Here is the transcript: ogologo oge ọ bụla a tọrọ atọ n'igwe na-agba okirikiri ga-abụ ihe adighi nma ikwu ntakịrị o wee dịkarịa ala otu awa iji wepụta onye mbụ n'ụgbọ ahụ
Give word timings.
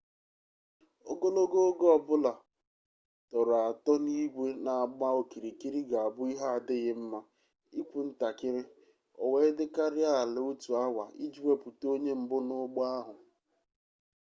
ogologo 1.11 1.57
oge 1.69 1.87
ọ 1.97 1.97
bụla 2.07 2.31
a 2.37 2.39
tọrọ 3.29 3.55
atọ 3.69 3.93
n'igwe 4.05 4.45
na-agba 4.65 5.07
okirikiri 5.19 5.81
ga-abụ 5.89 6.21
ihe 6.33 6.45
adighi 6.57 6.91
nma 7.01 7.19
ikwu 7.79 7.97
ntakịrị 8.09 8.61
o 9.23 9.23
wee 9.33 9.55
dịkarịa 9.57 10.11
ala 10.21 10.39
otu 10.49 10.69
awa 10.83 11.03
iji 11.23 11.39
wepụta 11.47 11.85
onye 11.95 12.13
mbụ 12.21 12.37
n'ụgbọ 12.47 12.81
ahụ 12.97 13.15